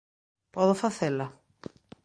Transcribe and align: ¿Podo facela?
¿Podo 0.55 0.73
facela? 0.83 1.27